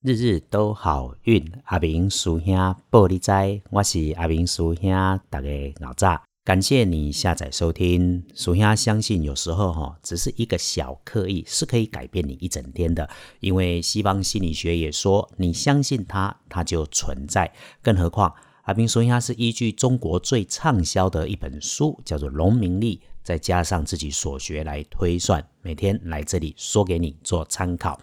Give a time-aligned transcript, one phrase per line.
[0.00, 3.32] 日日都好运，阿明叔兄报你知，
[3.68, 4.92] 我是阿明叔兄，
[5.28, 5.48] 大家
[5.80, 6.22] 老早。
[6.44, 13.10] 感谢你下载收听，叔兄相信有时候哈，只是一个小刻意是可以改变你一整天的。
[13.40, 17.52] 因为西方心理学也说，你相信它，它就存在。
[17.82, 18.32] 更何况
[18.66, 28.00] 阿明叔兄是依据中国最畅销的一本书，叫做《农民历》，再加上自己所学来推算，每天来这里说给你做参考。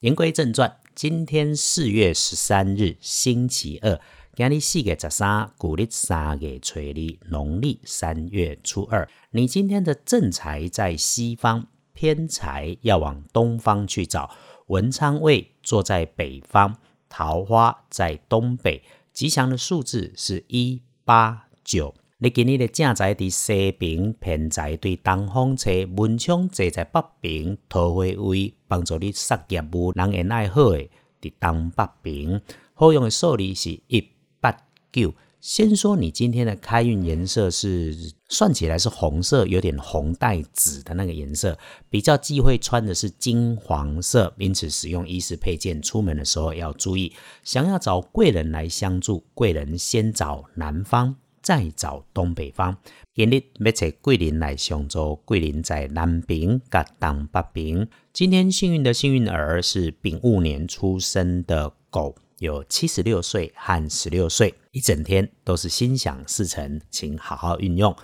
[0.00, 0.78] 言归正传。
[0.94, 3.98] 今天四月十三日，星期二。
[4.34, 9.08] 今日四月十三，古历三月初二，农历三月初二。
[9.30, 14.30] 你今天的正财在西方，偏财要往东方去找。
[14.66, 16.76] 文昌位坐在北方，
[17.08, 18.82] 桃花在东北。
[19.14, 21.94] 吉祥的数字是一八九。
[22.18, 30.88] 你今日的正在伫西边，偏在对东方车，文昌坐在北边，桃花位帮助你杀业务，人缘爱好的
[31.20, 32.40] 伫东北边。
[32.72, 34.08] 好用的数字是一
[34.40, 34.50] 八
[34.90, 35.12] 九。
[35.42, 41.58] 先说你今天的开运颜色是，算起来是红色，有点红带紫的那个颜色，
[41.90, 47.12] 比较忌讳穿的是金黄色，因此使用衣饰配件出门的时候要注意。
[47.44, 51.16] 想要找贵人来相助，贵人先找南方。
[51.46, 52.74] 再找东北方，
[53.14, 55.14] 今日要找桂林来相助。
[55.24, 57.88] 桂林在南平甲东北平。
[58.12, 67.94] 今天幸运的幸运儿是丙戊年出生的狗，有七十六岁和十六岁，一整天都是心想事成，请好好运用。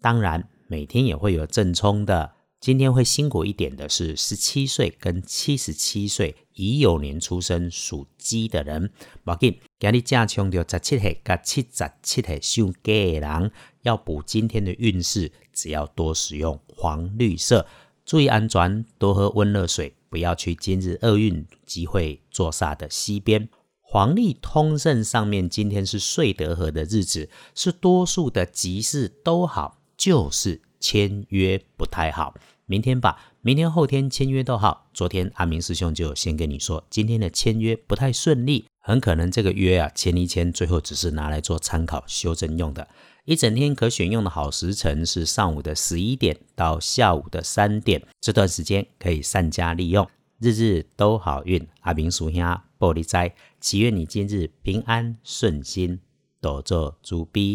[0.00, 2.35] 当然，每天也会有正冲的。
[2.66, 8.90] 今天会辛苦一点的是十七岁跟七十七岁乙酉年出生属鸡的人。
[9.24, 11.68] 要紧，今日加强着十七岁跟七十
[12.02, 17.68] 七岁属鸡的人，要补今天的运势，只要多使用黄绿色，
[18.04, 23.48] 注意安全，多喝温热水，不要去今日厄运机会坐煞的西边。
[23.80, 32.34] 黄历通胜上面，今天是岁德合的日子，是多数的吉事都好，就是签约不太好。
[32.68, 34.88] 明天吧，明天后天签约都好。
[34.92, 42.88] 昨天阿明师兄就先跟你说，今天的签约不太顺利，很可能这个约啊签一签，最后只是拿来做参考修正用的。
[43.24, 50.08] 一整天可选用的好时辰是上午的十一点到下午的三点，这段时间可以善加利用，
[50.40, 51.64] 日日都好运。
[51.82, 52.40] 阿明叔兄
[52.80, 56.00] 玻璃斋，祈愿你今日平安顺心，
[56.40, 57.54] 多做主逼。